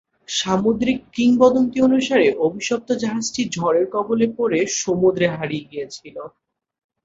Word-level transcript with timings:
সামুদ্রিক 0.33 0.99
কিংবদন্তি 1.15 1.77
অনুসারে, 1.81 2.27
অভিশপ্ত 2.47 2.89
জাহাজটি 3.01 3.41
ঝড়ের 3.55 3.85
কবলে 3.95 4.27
পরে 4.37 4.59
সমুদ্রে 4.81 5.27
হারিয়ে 5.35 5.67
গিয়েছিল। 5.71 6.15